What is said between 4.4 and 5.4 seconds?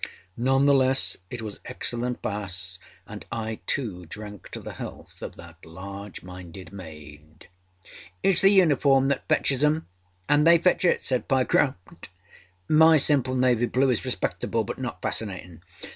to the health of